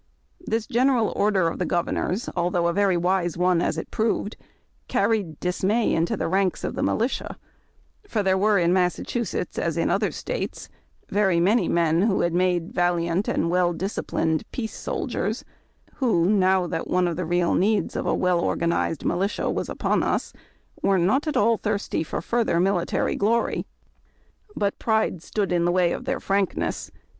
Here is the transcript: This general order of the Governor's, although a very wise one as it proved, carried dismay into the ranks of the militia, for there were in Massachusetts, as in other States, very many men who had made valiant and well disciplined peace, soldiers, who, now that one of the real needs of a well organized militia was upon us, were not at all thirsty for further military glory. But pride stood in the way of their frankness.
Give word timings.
This 0.43 0.65
general 0.65 1.13
order 1.15 1.47
of 1.47 1.59
the 1.59 1.65
Governor's, 1.67 2.27
although 2.35 2.65
a 2.65 2.73
very 2.73 2.97
wise 2.97 3.37
one 3.37 3.61
as 3.61 3.77
it 3.77 3.91
proved, 3.91 4.35
carried 4.87 5.39
dismay 5.39 5.93
into 5.93 6.17
the 6.17 6.27
ranks 6.27 6.63
of 6.63 6.73
the 6.73 6.81
militia, 6.81 7.37
for 8.07 8.23
there 8.23 8.35
were 8.35 8.57
in 8.57 8.73
Massachusetts, 8.73 9.59
as 9.59 9.77
in 9.77 9.91
other 9.91 10.09
States, 10.11 10.69
very 11.09 11.39
many 11.39 11.67
men 11.69 12.01
who 12.01 12.21
had 12.21 12.33
made 12.33 12.73
valiant 12.73 13.27
and 13.27 13.51
well 13.51 13.73
disciplined 13.73 14.43
peace, 14.51 14.73
soldiers, 14.75 15.45
who, 15.97 16.25
now 16.27 16.65
that 16.65 16.87
one 16.87 17.07
of 17.07 17.15
the 17.15 17.23
real 17.23 17.53
needs 17.53 17.95
of 17.95 18.07
a 18.07 18.15
well 18.15 18.39
organized 18.39 19.05
militia 19.05 19.51
was 19.51 19.69
upon 19.69 20.01
us, 20.01 20.33
were 20.81 20.97
not 20.97 21.27
at 21.27 21.37
all 21.37 21.57
thirsty 21.57 22.01
for 22.03 22.21
further 22.23 22.59
military 22.59 23.15
glory. 23.15 23.67
But 24.55 24.79
pride 24.79 25.21
stood 25.21 25.51
in 25.51 25.63
the 25.65 25.71
way 25.71 25.91
of 25.91 26.05
their 26.05 26.19
frankness. 26.19 26.89